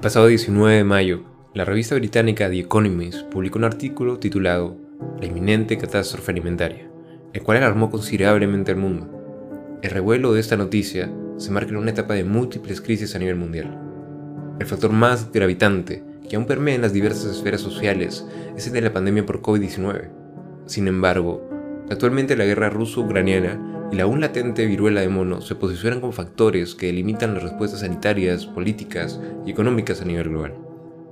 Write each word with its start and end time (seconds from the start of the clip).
El 0.00 0.04
pasado 0.04 0.28
19 0.28 0.76
de 0.76 0.84
mayo, 0.84 1.24
la 1.52 1.66
revista 1.66 1.94
británica 1.94 2.48
The 2.48 2.60
Economist 2.60 3.24
publicó 3.24 3.58
un 3.58 3.66
artículo 3.66 4.18
titulado 4.18 4.78
La 5.20 5.26
inminente 5.26 5.76
catástrofe 5.76 6.32
alimentaria, 6.32 6.90
el 7.34 7.42
cual 7.42 7.58
alarmó 7.58 7.90
considerablemente 7.90 8.72
al 8.72 8.78
mundo. 8.78 9.78
El 9.82 9.90
revuelo 9.90 10.32
de 10.32 10.40
esta 10.40 10.56
noticia 10.56 11.12
se 11.36 11.50
marca 11.50 11.72
en 11.72 11.76
una 11.76 11.90
etapa 11.90 12.14
de 12.14 12.24
múltiples 12.24 12.80
crisis 12.80 13.14
a 13.14 13.18
nivel 13.18 13.36
mundial. 13.36 13.78
El 14.58 14.64
factor 14.64 14.90
más 14.90 15.30
gravitante 15.32 16.02
que 16.26 16.36
aún 16.36 16.46
permea 16.46 16.76
en 16.76 16.80
las 16.80 16.94
diversas 16.94 17.36
esferas 17.36 17.60
sociales 17.60 18.26
es 18.56 18.68
el 18.68 18.72
de 18.72 18.80
la 18.80 18.94
pandemia 18.94 19.26
por 19.26 19.42
COVID-19. 19.42 20.08
Sin 20.64 20.88
embargo, 20.88 21.49
actualmente 21.90 22.36
la 22.36 22.44
guerra 22.44 22.70
ruso-ucraniana 22.70 23.88
y 23.92 23.96
la 23.96 24.04
aún 24.04 24.20
latente 24.20 24.66
viruela 24.66 25.00
de 25.00 25.08
mono 25.08 25.40
se 25.40 25.56
posicionan 25.56 26.00
como 26.00 26.12
factores 26.12 26.74
que 26.74 26.86
delimitan 26.86 27.34
las 27.34 27.42
respuestas 27.42 27.80
sanitarias, 27.80 28.46
políticas 28.46 29.20
y 29.44 29.50
económicas 29.50 30.00
a 30.00 30.04
nivel 30.04 30.28
global, 30.28 30.54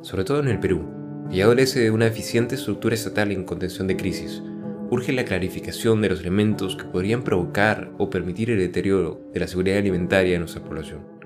sobre 0.02 0.24
todo 0.24 0.40
en 0.40 0.48
el 0.48 0.60
Perú, 0.60 0.88
que 1.30 1.42
adolece 1.42 1.80
de 1.80 1.90
una 1.90 2.06
eficiente 2.06 2.54
estructura 2.54 2.94
estatal 2.94 3.32
en 3.32 3.44
contención 3.44 3.88
de 3.88 3.96
crisis. 3.96 4.42
Urge 4.90 5.12
la 5.12 5.24
clarificación 5.24 6.00
de 6.00 6.08
los 6.08 6.20
elementos 6.20 6.76
que 6.76 6.84
podrían 6.84 7.22
provocar 7.22 7.90
o 7.98 8.08
permitir 8.08 8.50
el 8.50 8.58
deterioro 8.58 9.20
de 9.34 9.40
la 9.40 9.46
seguridad 9.46 9.78
alimentaria 9.78 10.32
de 10.32 10.38
nuestra 10.38 10.62
población. 10.62 11.17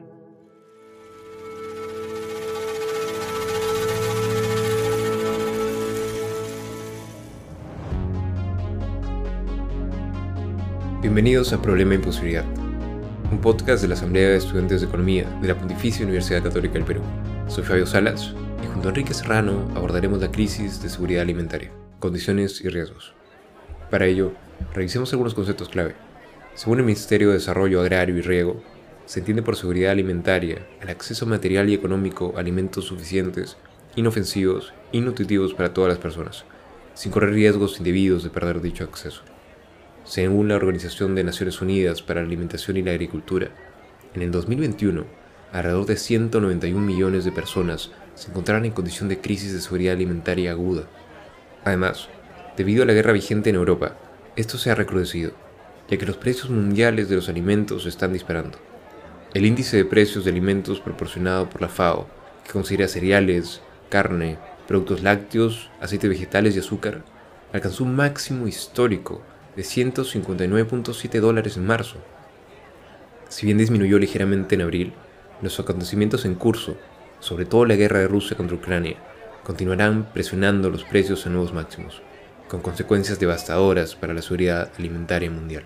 Bienvenidos 11.02 11.52
a 11.52 11.60
Problema 11.60 11.94
e 11.94 11.96
Imposibilidad, 11.96 12.44
un 13.32 13.40
podcast 13.40 13.82
de 13.82 13.88
la 13.88 13.94
Asamblea 13.94 14.28
de 14.28 14.36
Estudiantes 14.36 14.80
de 14.80 14.86
Economía 14.86 15.28
de 15.42 15.48
la 15.48 15.58
Pontificia 15.58 16.04
Universidad 16.04 16.44
Católica 16.44 16.74
del 16.74 16.84
Perú. 16.84 17.00
Soy 17.48 17.64
Fabio 17.64 17.86
Salas 17.86 18.32
y 18.62 18.68
junto 18.68 18.86
a 18.86 18.90
Enrique 18.90 19.12
Serrano 19.12 19.68
abordaremos 19.74 20.20
la 20.20 20.30
crisis 20.30 20.80
de 20.80 20.88
seguridad 20.88 21.22
alimentaria, 21.22 21.72
condiciones 21.98 22.60
y 22.60 22.68
riesgos. 22.68 23.14
Para 23.90 24.06
ello, 24.06 24.30
revisemos 24.74 25.12
algunos 25.12 25.34
conceptos 25.34 25.68
clave. 25.70 25.96
Según 26.54 26.78
el 26.78 26.84
Ministerio 26.84 27.30
de 27.30 27.34
Desarrollo 27.34 27.80
Agrario 27.80 28.16
y 28.16 28.20
Riego, 28.20 28.62
se 29.04 29.18
entiende 29.18 29.42
por 29.42 29.56
seguridad 29.56 29.90
alimentaria 29.90 30.64
el 30.80 30.88
acceso 30.88 31.26
material 31.26 31.68
y 31.68 31.74
económico 31.74 32.34
a 32.36 32.40
alimentos 32.40 32.84
suficientes, 32.84 33.56
inofensivos 33.96 34.72
y 34.92 35.00
nutritivos 35.00 35.52
para 35.52 35.74
todas 35.74 35.88
las 35.88 35.98
personas, 35.98 36.44
sin 36.94 37.10
correr 37.10 37.30
riesgos 37.30 37.78
indebidos 37.78 38.22
de 38.22 38.30
perder 38.30 38.60
dicho 38.60 38.84
acceso. 38.84 39.22
Según 40.04 40.48
la 40.48 40.56
Organización 40.56 41.14
de 41.14 41.22
Naciones 41.22 41.62
Unidas 41.62 42.02
para 42.02 42.20
la 42.20 42.26
Alimentación 42.26 42.76
y 42.76 42.82
la 42.82 42.90
Agricultura, 42.90 43.50
en 44.14 44.22
el 44.22 44.32
2021, 44.32 45.04
alrededor 45.52 45.86
de 45.86 45.96
191 45.96 46.84
millones 46.84 47.24
de 47.24 47.30
personas 47.30 47.92
se 48.16 48.30
encontrarán 48.30 48.64
en 48.64 48.72
condición 48.72 49.08
de 49.08 49.20
crisis 49.20 49.52
de 49.52 49.60
seguridad 49.60 49.94
alimentaria 49.94 50.50
aguda. 50.50 50.88
Además, 51.64 52.08
debido 52.56 52.82
a 52.82 52.86
la 52.86 52.94
guerra 52.94 53.12
vigente 53.12 53.50
en 53.50 53.56
Europa, 53.56 53.96
esto 54.34 54.58
se 54.58 54.72
ha 54.72 54.74
recrudecido, 54.74 55.32
ya 55.88 55.96
que 55.96 56.06
los 56.06 56.16
precios 56.16 56.50
mundiales 56.50 57.08
de 57.08 57.16
los 57.16 57.28
alimentos 57.28 57.86
están 57.86 58.12
disparando. 58.12 58.58
El 59.34 59.46
índice 59.46 59.76
de 59.76 59.84
precios 59.84 60.24
de 60.24 60.32
alimentos 60.32 60.80
proporcionado 60.80 61.48
por 61.48 61.62
la 61.62 61.68
FAO, 61.68 62.08
que 62.44 62.50
considera 62.50 62.88
cereales, 62.88 63.60
carne, 63.88 64.36
productos 64.66 65.02
lácteos, 65.04 65.70
aceites 65.80 66.10
vegetales 66.10 66.56
y 66.56 66.58
azúcar, 66.58 67.04
alcanzó 67.52 67.84
un 67.84 67.94
máximo 67.94 68.48
histórico 68.48 69.22
de 69.56 69.62
159.7 69.62 71.20
dólares 71.20 71.56
en 71.56 71.66
marzo. 71.66 71.96
Si 73.28 73.46
bien 73.46 73.58
disminuyó 73.58 73.98
ligeramente 73.98 74.54
en 74.54 74.62
abril, 74.62 74.92
los 75.40 75.58
acontecimientos 75.58 76.24
en 76.24 76.34
curso, 76.34 76.76
sobre 77.20 77.44
todo 77.44 77.64
la 77.64 77.76
guerra 77.76 78.00
de 78.00 78.08
Rusia 78.08 78.36
contra 78.36 78.56
Ucrania, 78.56 78.96
continuarán 79.44 80.12
presionando 80.12 80.70
los 80.70 80.84
precios 80.84 81.26
a 81.26 81.30
nuevos 81.30 81.52
máximos, 81.52 82.02
con 82.48 82.60
consecuencias 82.60 83.18
devastadoras 83.18 83.94
para 83.94 84.14
la 84.14 84.22
seguridad 84.22 84.70
alimentaria 84.78 85.30
mundial. 85.30 85.64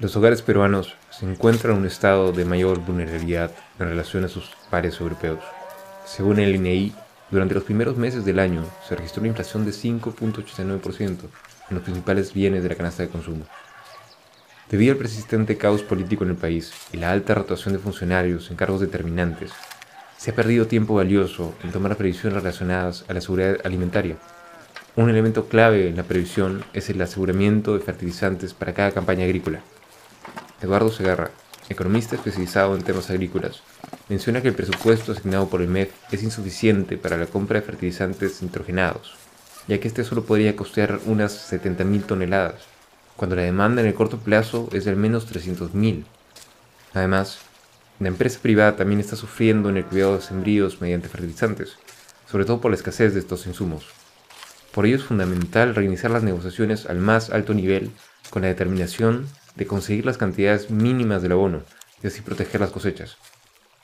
Los 0.00 0.14
hogares 0.16 0.42
peruanos 0.42 0.94
se 1.10 1.26
encuentran 1.26 1.72
en 1.74 1.80
un 1.80 1.86
estado 1.86 2.30
de 2.30 2.44
mayor 2.44 2.78
vulnerabilidad 2.78 3.50
en 3.80 3.88
relación 3.88 4.24
a 4.24 4.28
sus 4.28 4.50
pares 4.70 5.00
europeos. 5.00 5.40
Según 6.04 6.38
el 6.38 6.54
INEI, 6.54 6.94
durante 7.30 7.54
los 7.54 7.64
primeros 7.64 7.96
meses 7.96 8.24
del 8.24 8.38
año 8.38 8.64
se 8.86 8.96
registró 8.96 9.20
una 9.20 9.28
inflación 9.28 9.64
de 9.64 9.72
5.89%, 9.72 11.18
en 11.70 11.74
los 11.74 11.82
principales 11.82 12.32
bienes 12.32 12.62
de 12.62 12.70
la 12.70 12.74
canasta 12.74 13.02
de 13.02 13.10
consumo. 13.10 13.44
Debido 14.70 14.92
al 14.92 14.98
persistente 14.98 15.56
caos 15.56 15.82
político 15.82 16.24
en 16.24 16.30
el 16.30 16.36
país 16.36 16.72
y 16.92 16.96
la 16.96 17.10
alta 17.10 17.34
rotación 17.34 17.74
de 17.74 17.80
funcionarios 17.80 18.50
en 18.50 18.56
cargos 18.56 18.80
determinantes, 18.80 19.52
se 20.16 20.30
ha 20.30 20.34
perdido 20.34 20.66
tiempo 20.66 20.94
valioso 20.94 21.54
en 21.62 21.70
tomar 21.70 21.96
previsiones 21.96 22.42
relacionadas 22.42 23.04
a 23.08 23.14
la 23.14 23.20
seguridad 23.20 23.58
alimentaria. 23.64 24.16
Un 24.96 25.10
elemento 25.10 25.46
clave 25.46 25.88
en 25.88 25.96
la 25.96 26.02
previsión 26.02 26.64
es 26.72 26.90
el 26.90 27.00
aseguramiento 27.00 27.74
de 27.74 27.84
fertilizantes 27.84 28.52
para 28.52 28.74
cada 28.74 28.90
campaña 28.92 29.24
agrícola. 29.24 29.60
Eduardo 30.60 30.90
Segarra, 30.90 31.30
economista 31.68 32.16
especializado 32.16 32.76
en 32.76 32.82
temas 32.82 33.10
agrícolas, 33.10 33.62
menciona 34.08 34.40
que 34.40 34.48
el 34.48 34.54
presupuesto 34.54 35.12
asignado 35.12 35.48
por 35.48 35.62
el 35.62 35.68
MEF 35.68 35.90
es 36.10 36.22
insuficiente 36.22 36.96
para 36.96 37.16
la 37.16 37.26
compra 37.26 37.60
de 37.60 37.66
fertilizantes 37.66 38.42
nitrogenados, 38.42 39.16
ya 39.66 39.78
que 39.78 39.88
este 39.88 40.04
solo 40.04 40.24
podría 40.24 40.56
costear 40.56 41.00
unas 41.06 41.52
70.000 41.52 42.04
toneladas, 42.04 42.62
cuando 43.16 43.36
la 43.36 43.42
demanda 43.42 43.82
en 43.82 43.88
el 43.88 43.94
corto 43.94 44.18
plazo 44.18 44.68
es 44.72 44.84
de 44.84 44.92
al 44.92 44.96
menos 44.96 45.30
300.000. 45.32 46.04
Además, 46.94 47.38
la 48.00 48.08
empresa 48.08 48.38
privada 48.40 48.76
también 48.76 49.00
está 49.00 49.16
sufriendo 49.16 49.68
en 49.68 49.76
el 49.76 49.84
cuidado 49.84 50.16
de 50.16 50.22
sembríos 50.22 50.80
mediante 50.80 51.08
fertilizantes, 51.08 51.76
sobre 52.30 52.44
todo 52.44 52.60
por 52.60 52.70
la 52.70 52.76
escasez 52.76 53.12
de 53.12 53.20
estos 53.20 53.46
insumos. 53.46 53.86
Por 54.72 54.86
ello 54.86 54.96
es 54.96 55.02
fundamental 55.02 55.74
reiniciar 55.74 56.12
las 56.12 56.22
negociaciones 56.22 56.86
al 56.86 56.98
más 56.98 57.30
alto 57.30 57.54
nivel 57.54 57.90
con 58.30 58.42
la 58.42 58.48
determinación 58.48 59.26
de 59.58 59.66
conseguir 59.66 60.06
las 60.06 60.16
cantidades 60.16 60.70
mínimas 60.70 61.20
del 61.20 61.32
abono 61.32 61.62
y 62.02 62.06
así 62.06 62.22
proteger 62.22 62.60
las 62.60 62.70
cosechas. 62.70 63.18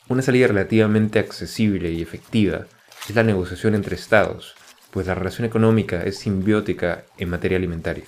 Una 0.08 0.22
salida 0.22 0.46
relativamente 0.46 1.18
accesible 1.18 1.90
y 1.90 2.00
efectiva 2.00 2.66
es 3.08 3.14
la 3.14 3.24
negociación 3.24 3.74
entre 3.74 3.96
estados, 3.96 4.54
pues 4.92 5.08
la 5.08 5.14
relación 5.14 5.46
económica 5.46 6.02
es 6.04 6.18
simbiótica 6.18 7.04
en 7.18 7.28
materia 7.28 7.58
alimentaria. 7.58 8.04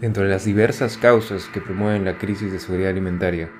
Dentro 0.00 0.24
de 0.24 0.28
las 0.28 0.44
diversas 0.44 0.98
causas 0.98 1.46
que 1.46 1.62
promueven 1.62 2.04
la 2.04 2.18
crisis 2.18 2.52
de 2.52 2.60
seguridad 2.60 2.90
alimentaria, 2.90 3.50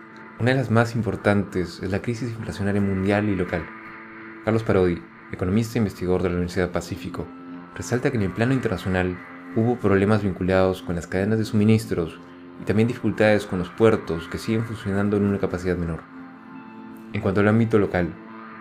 una 0.41 0.51
de 0.51 0.59
las 0.59 0.71
más 0.71 0.95
importantes 0.95 1.81
es 1.83 1.91
la 1.91 2.03
crisis 2.03 2.29
inflacionaria 2.29 2.83
mundial 2.83 3.31
y 3.31 3.35
local. 3.35 3.65
Carlos 4.45 4.63
Parodi, 4.63 5.03
economista 5.33 5.79
e 5.79 5.83
investigador 5.83 6.23
de 6.23 6.29
la 6.29 6.35
Universidad 6.35 6.71
Pacífico, 6.71 7.27
resalta 7.75 8.11
que 8.11 8.19
en 8.19 8.25
el 8.25 8.33
plano 8.33 8.53
internacional 8.53 9.17
hubo 9.57 9.77
problemas 9.77 10.23
vinculados 10.23 10.83
con 10.83 10.97
las 10.97 11.07
cadenas 11.07 11.39
de 11.39 11.45
suministros 11.45 12.19
y 12.61 12.65
también 12.65 12.89
dificultades 12.89 13.47
con 13.47 13.59
los 13.59 13.69
puertos 13.69 14.29
que 14.29 14.39
siguen 14.39 14.65
funcionando 14.65 15.17
en 15.17 15.25
una 15.25 15.39
capacidad 15.39 15.77
menor. 15.77 16.01
En 17.13 17.21
cuanto 17.21 17.41
al 17.41 17.49
ámbito 17.49 17.79
local, 17.79 18.13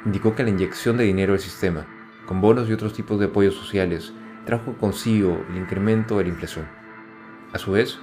indicó 0.06 0.36
que 0.36 0.44
la 0.44 0.50
inyección 0.50 0.98
de 0.98 1.06
dinero 1.06 1.34
al 1.34 1.40
sistema, 1.40 1.86
con 2.28 2.42
bonos 2.42 2.70
y 2.70 2.74
otros 2.74 2.94
tipos 2.94 3.20
de 3.20 3.26
apoyos 3.26 3.56
sociales, 3.56 4.14
trajo 4.46 4.74
consigo 4.74 5.44
el 5.50 5.58
incremento 5.58 6.18
de 6.18 6.26
la 6.26 6.30
inflación. 6.30 6.66
A 7.54 7.58
su 7.58 7.72
vez, 7.72 8.00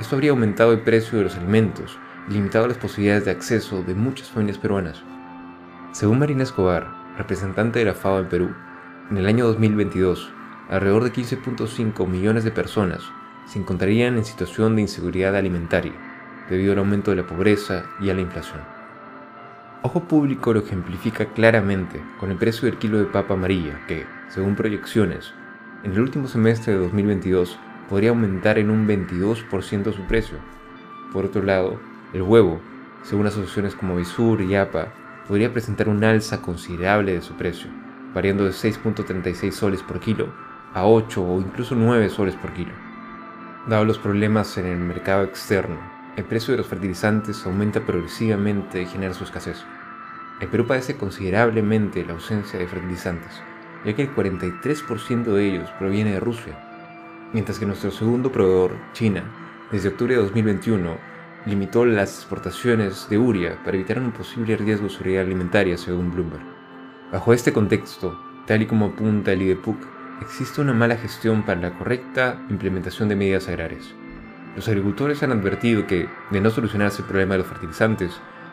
esto 0.00 0.16
habría 0.16 0.30
aumentado 0.30 0.72
el 0.72 0.80
precio 0.80 1.18
de 1.18 1.24
los 1.24 1.36
alimentos 1.36 1.98
y 2.28 2.32
limitado 2.32 2.66
las 2.66 2.78
posibilidades 2.78 3.24
de 3.24 3.30
acceso 3.30 3.82
de 3.82 3.94
muchas 3.94 4.30
familias 4.30 4.58
peruanas. 4.58 5.02
Según 5.92 6.18
Marina 6.18 6.42
Escobar, 6.42 6.88
representante 7.18 7.78
de 7.78 7.84
la 7.84 7.94
FAO 7.94 8.20
en 8.20 8.28
Perú, 8.28 8.54
en 9.10 9.18
el 9.18 9.26
año 9.26 9.46
2022, 9.46 10.32
alrededor 10.72 11.04
de 11.04 11.12
15.5 11.12 12.06
millones 12.06 12.44
de 12.44 12.50
personas 12.50 13.02
se 13.44 13.58
encontrarían 13.58 14.16
en 14.16 14.24
situación 14.24 14.74
de 14.74 14.80
inseguridad 14.80 15.36
alimentaria 15.36 15.92
debido 16.48 16.72
al 16.72 16.78
aumento 16.78 17.10
de 17.10 17.18
la 17.18 17.26
pobreza 17.26 17.84
y 18.00 18.08
a 18.08 18.14
la 18.14 18.22
inflación. 18.22 18.62
Ojo 19.82 20.04
Público 20.04 20.54
lo 20.54 20.60
ejemplifica 20.60 21.26
claramente 21.26 22.02
con 22.18 22.30
el 22.30 22.38
precio 22.38 22.64
del 22.66 22.78
kilo 22.78 22.98
de 22.98 23.04
papa 23.04 23.34
amarilla, 23.34 23.84
que, 23.86 24.06
según 24.30 24.56
proyecciones, 24.56 25.34
en 25.84 25.92
el 25.92 26.00
último 26.00 26.26
semestre 26.26 26.72
de 26.72 26.78
2022 26.78 27.58
podría 27.90 28.10
aumentar 28.10 28.58
en 28.58 28.70
un 28.70 28.88
22% 28.88 29.92
su 29.92 30.02
precio. 30.06 30.38
Por 31.12 31.26
otro 31.26 31.42
lado, 31.42 31.78
el 32.14 32.22
huevo, 32.22 32.62
según 33.02 33.26
asociaciones 33.26 33.74
como 33.74 33.96
Visur 33.96 34.40
y 34.40 34.54
APA, 34.54 34.94
podría 35.28 35.52
presentar 35.52 35.90
un 35.90 36.02
alza 36.02 36.40
considerable 36.40 37.12
de 37.12 37.20
su 37.20 37.34
precio, 37.34 37.70
variando 38.14 38.44
de 38.44 38.52
6.36 38.52 39.50
soles 39.50 39.82
por 39.82 40.00
kilo 40.00 40.32
a 40.74 40.86
8 40.86 41.22
o 41.22 41.40
incluso 41.40 41.74
9 41.74 42.08
soles 42.08 42.36
por 42.36 42.52
kilo. 42.52 42.72
Dado 43.66 43.84
los 43.84 43.98
problemas 43.98 44.56
en 44.58 44.66
el 44.66 44.78
mercado 44.78 45.24
externo 45.24 45.92
el 46.14 46.24
precio 46.24 46.52
de 46.52 46.58
los 46.58 46.66
fertilizantes 46.66 47.46
aumenta 47.46 47.80
progresivamente 47.80 48.82
y 48.82 48.86
genera 48.86 49.14
su 49.14 49.24
escasez. 49.24 49.64
El 50.40 50.48
Perú 50.48 50.66
padece 50.66 50.98
considerablemente 50.98 52.04
la 52.04 52.12
ausencia 52.12 52.58
de 52.58 52.66
fertilizantes, 52.66 53.40
ya 53.82 53.94
que 53.94 54.02
el 54.02 54.14
43% 54.14 55.24
de 55.24 55.46
ellos 55.46 55.70
proviene 55.78 56.12
de 56.12 56.20
Rusia, 56.20 56.58
mientras 57.32 57.58
que 57.58 57.64
nuestro 57.64 57.90
segundo 57.90 58.30
proveedor, 58.30 58.76
China, 58.92 59.24
desde 59.70 59.88
octubre 59.88 60.14
de 60.14 60.20
2021 60.20 60.98
limitó 61.46 61.86
las 61.86 62.18
exportaciones 62.18 63.08
de 63.08 63.16
uria 63.16 63.58
para 63.64 63.78
evitar 63.78 63.98
un 63.98 64.12
posible 64.12 64.58
riesgo 64.58 64.88
de 64.88 64.90
seguridad 64.92 65.22
alimentaria, 65.22 65.78
según 65.78 66.12
Bloomberg. 66.12 66.44
Bajo 67.10 67.32
este 67.32 67.54
contexto, 67.54 68.20
tal 68.46 68.60
y 68.60 68.66
como 68.66 68.86
apunta 68.86 69.32
el 69.32 69.40
IDEPUC, 69.40 69.78
existe 70.22 70.60
una 70.60 70.72
mala 70.72 70.96
gestión 70.96 71.42
para 71.42 71.60
la 71.60 71.72
correcta 71.72 72.40
implementación 72.48 73.08
de 73.08 73.16
medidas 73.16 73.48
agrarias. 73.48 73.94
Los 74.56 74.68
agricultores 74.68 75.22
han 75.22 75.32
advertido 75.32 75.86
que, 75.86 76.08
de 76.30 76.40
no 76.40 76.50
solucionarse 76.50 77.02
el 77.02 77.08
problema 77.08 77.34
de 77.34 77.38
los 77.38 77.46
fertilizantes, 77.46 78.12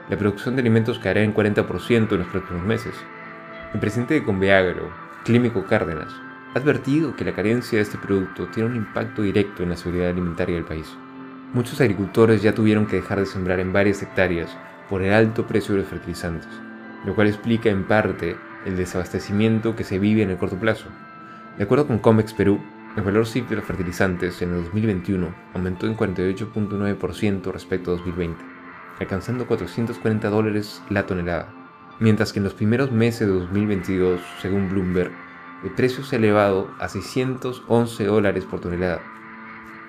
la 0.10 0.18
producción 0.18 0.56
de 0.56 0.62
alimentos 0.62 1.00
caerá 1.00 1.21
en 1.21 1.33
40% 1.33 2.12
en 2.12 2.19
los 2.19 2.27
próximos 2.27 2.63
meses. 2.63 2.94
El 3.74 3.80
presidente 3.80 4.16
de 4.16 4.24
Conveagro, 4.24 4.89
Clímico 5.24 5.66
Cárdenas, 5.66 6.12
ha 6.56 6.60
advertido 6.60 7.16
que 7.16 7.25
la 7.25 7.36
carencia 7.36 7.77
de 7.77 7.83
este 7.83 7.98
producto 7.98 8.48
tiene 8.48 8.69
un 8.69 8.75
impacto 8.75 9.21
directo 9.21 9.62
en 9.62 9.69
la 9.69 9.77
seguridad 9.77 10.10
alimentaria 10.10 10.56
del 10.56 10.66
país. 10.66 10.88
Muchos 11.54 11.80
agricultores 11.80 12.42
ya 12.42 12.56
tuvieron 12.56 12.88
que 12.88 12.95
dejar 12.95 13.19
de 13.19 13.25
sembrar 13.25 13.60
en 13.60 13.71
varias 13.71 14.01
hectáreas 14.01 14.50
por 14.89 15.04
el 15.04 15.13
alto 15.13 15.45
precio 15.45 15.75
de 15.75 15.81
los 15.81 15.89
fertilizantes, 15.89 16.50
lo 17.06 17.13
cual 17.13 17.27
explica 17.27 17.69
en 17.69 17.83
parte 17.83 18.36
el 18.66 18.75
desabastecimiento 18.77 19.75
que 19.75 19.83
se 19.83 20.00
vive 20.00 20.24
en 20.24 20.31
el 20.31 20.38
corto 20.38 20.57
plazo. 20.57 20.88
De 21.59 21.65
acuerdo 21.65 21.88
con 21.88 22.00
COMEX 22.00 22.33
Perú, 22.33 22.57
el 22.95 23.03
valor 23.03 23.27
CIF 23.27 23.50
de 23.50 23.57
los 23.57 23.65
fertilizantes 23.65 24.41
en 24.41 24.53
el 24.53 24.63
2021 24.63 25.35
aumentó 25.53 25.88
en 25.88 25.97
48.9% 25.97 27.51
respecto 27.51 27.91
a 27.91 27.95
2020, 27.95 28.41
alcanzando 28.97 29.45
440 29.45 30.29
dólares 30.29 30.81
la 30.89 31.06
tonelada, 31.06 31.53
mientras 32.00 32.31
que 32.31 32.39
en 32.39 32.45
los 32.45 32.53
primeros 32.53 32.94
meses 32.94 33.27
de 33.27 33.33
2022, 33.33 34.21
según 34.41 34.69
Bloomberg, 34.69 35.11
el 35.65 35.71
precio 35.71 36.01
se 36.06 36.15
ha 36.15 36.19
elevado 36.19 36.71
a 36.79 36.88
611 36.88 38.06
dólares 38.06 38.45
por 38.45 38.61
tonelada. 38.61 39.01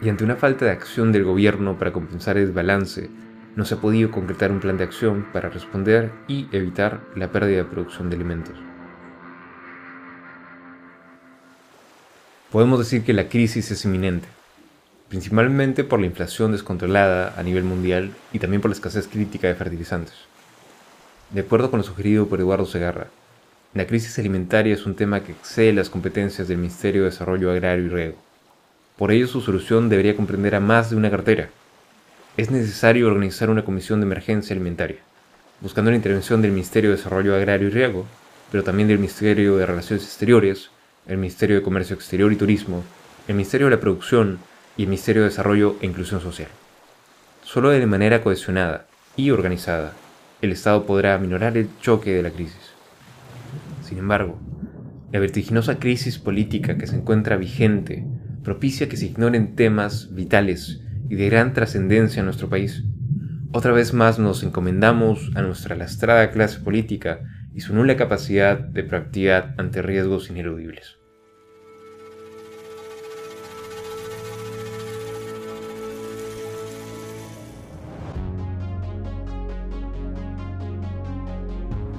Y 0.03 0.09
ante 0.09 0.25
una 0.25 0.35
falta 0.35 0.65
de 0.65 0.73
acción 0.73 1.13
del 1.13 1.23
gobierno 1.23 1.79
para 1.79 1.93
compensar 1.93 2.37
el 2.37 2.47
desbalance, 2.47 3.11
no 3.55 3.65
se 3.65 3.77
ha 3.77 3.81
podido 3.81 4.11
concretar 4.11 4.51
un 4.51 4.59
plan 4.59 4.77
de 4.77 4.83
acción 4.83 5.25
para 5.33 5.51
responder 5.51 6.11
y 6.27 6.49
evitar 6.51 7.03
la 7.15 7.31
pérdida 7.31 7.59
de 7.59 7.65
producción 7.67 8.11
de 8.11 8.17
alimentos. 8.17 8.70
Podemos 12.51 12.81
decir 12.81 13.05
que 13.05 13.13
la 13.13 13.29
crisis 13.29 13.71
es 13.71 13.85
inminente, 13.85 14.27
principalmente 15.09 15.85
por 15.85 16.01
la 16.01 16.07
inflación 16.07 16.51
descontrolada 16.51 17.33
a 17.39 17.45
nivel 17.45 17.63
mundial 17.63 18.13
y 18.33 18.41
también 18.41 18.61
por 18.61 18.73
la 18.73 18.75
escasez 18.75 19.07
crítica 19.07 19.47
de 19.47 19.55
fertilizantes. 19.55 20.15
De 21.31 21.43
acuerdo 21.43 21.71
con 21.71 21.79
lo 21.79 21.85
sugerido 21.85 22.27
por 22.27 22.41
Eduardo 22.41 22.67
Segarra, 22.67 23.07
la 23.73 23.87
crisis 23.87 24.19
alimentaria 24.19 24.75
es 24.75 24.85
un 24.85 24.97
tema 24.97 25.23
que 25.23 25.31
excede 25.31 25.73
las 25.73 25.91
competencias 25.91 26.49
del 26.49 26.59
Ministerio 26.59 27.03
de 27.03 27.11
Desarrollo 27.11 27.53
Agrario 27.53 27.85
y 27.85 27.89
Riego. 27.89 28.17
Por 28.99 29.13
ello, 29.13 29.29
su 29.29 29.41
solución 29.41 29.89
debería 29.89 30.17
comprender 30.17 30.57
a 30.57 30.61
más 30.61 30.91
de 30.91 30.97
una 30.97 31.09
cartera. 31.09 31.51
Es 32.37 32.51
necesario 32.51 33.07
organizar 33.07 33.49
una 33.49 33.65
comisión 33.65 34.01
de 34.01 34.07
emergencia 34.07 34.55
alimentaria, 34.55 34.99
buscando 35.61 35.93
la 35.93 35.97
intervención 35.97 36.43
del 36.43 36.51
Ministerio 36.51 36.91
de 36.91 36.97
Desarrollo 36.97 37.37
Agrario 37.37 37.69
y 37.69 37.71
Riego, 37.71 38.07
pero 38.51 38.65
también 38.65 38.89
del 38.89 38.99
Ministerio 38.99 39.57
de 39.57 39.67
Relaciones 39.67 40.05
Exteriores, 40.05 40.71
el 41.11 41.19
Ministerio 41.19 41.57
de 41.57 41.63
Comercio 41.63 41.97
Exterior 41.97 42.33
y 42.33 42.37
Turismo, 42.37 42.85
el 43.27 43.35
Ministerio 43.35 43.67
de 43.67 43.73
la 43.75 43.81
Producción 43.81 44.39
y 44.77 44.83
el 44.83 44.89
Ministerio 44.89 45.23
de 45.23 45.29
Desarrollo 45.29 45.75
e 45.81 45.87
Inclusión 45.87 46.21
Social. 46.21 46.49
Solo 47.43 47.71
de 47.71 47.85
manera 47.85 48.23
cohesionada 48.23 48.87
y 49.17 49.31
organizada, 49.31 49.93
el 50.41 50.53
Estado 50.53 50.87
podrá 50.87 51.15
aminorar 51.15 51.57
el 51.57 51.69
choque 51.81 52.15
de 52.15 52.23
la 52.23 52.31
crisis. 52.31 52.75
Sin 53.83 53.99
embargo, 53.99 54.39
la 55.11 55.19
vertiginosa 55.19 55.81
crisis 55.81 56.19
política 56.19 56.79
que 56.79 56.87
se 56.87 56.95
encuentra 56.95 57.37
vigente 57.37 58.07
propicia 58.45 58.89
que 58.89 58.97
se 58.97 59.07
ignoren 59.07 59.57
temas 59.57 60.15
vitales 60.15 60.81
y 61.09 61.17
de 61.17 61.29
gran 61.29 61.55
trascendencia 61.55 62.21
en 62.21 62.27
nuestro 62.27 62.49
país. 62.49 62.85
Otra 63.51 63.73
vez 63.73 63.93
más 63.93 64.21
nos 64.21 64.45
encomendamos 64.45 65.33
a 65.35 65.43
nuestra 65.43 65.75
lastrada 65.75 66.31
clase 66.31 66.61
política 66.61 67.19
y 67.53 67.63
su 67.63 67.75
nula 67.75 67.97
capacidad 67.97 68.61
de 68.61 68.85
proactividad 68.85 69.57
ante 69.59 69.83
riesgos 69.83 70.31
ineludibles. 70.31 71.00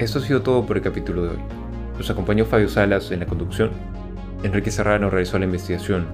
Esto 0.01 0.17
ha 0.17 0.23
sido 0.23 0.41
todo 0.41 0.65
por 0.65 0.77
el 0.77 0.81
capítulo 0.81 1.21
de 1.21 1.29
hoy. 1.29 1.37
Nos 1.95 2.09
acompañó 2.09 2.43
Fabio 2.43 2.67
Salas 2.67 3.11
en 3.11 3.19
la 3.19 3.27
conducción, 3.27 3.69
Enrique 4.41 4.71
Serrano 4.71 5.11
realizó 5.11 5.37
la 5.37 5.45
investigación, 5.45 6.07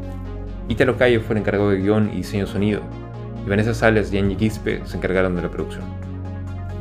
Ítalo 0.67 0.97
Cayo 0.97 1.21
fue 1.21 1.35
el 1.35 1.39
encargado 1.39 1.69
de 1.69 1.77
guion 1.77 2.09
y 2.11 2.17
diseño 2.17 2.47
sonido, 2.47 2.81
y 3.45 3.49
Vanessa 3.49 3.73
Salas 3.73 4.11
y 4.11 4.17
Angie 4.17 4.35
Quispe 4.35 4.81
se 4.83 4.97
encargaron 4.97 5.37
de 5.37 5.41
la 5.41 5.49
producción. 5.49 5.85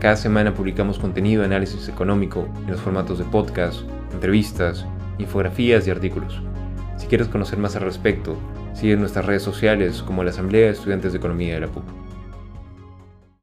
Cada 0.00 0.16
semana 0.16 0.52
publicamos 0.52 0.98
contenido 0.98 1.42
de 1.42 1.46
análisis 1.46 1.88
económico 1.88 2.48
en 2.64 2.72
los 2.72 2.80
formatos 2.80 3.20
de 3.20 3.24
podcast, 3.26 3.82
entrevistas, 4.12 4.84
infografías 5.18 5.86
y 5.86 5.92
artículos. 5.92 6.42
Si 6.96 7.06
quieres 7.06 7.28
conocer 7.28 7.60
más 7.60 7.76
al 7.76 7.82
respecto, 7.82 8.36
sigue 8.74 8.96
nuestras 8.96 9.26
redes 9.26 9.44
sociales 9.44 10.02
como 10.02 10.24
la 10.24 10.30
Asamblea 10.30 10.66
de 10.66 10.72
Estudiantes 10.72 11.12
de 11.12 11.18
Economía 11.18 11.54
de 11.54 11.60
la 11.60 11.68
PUC. 11.68 11.84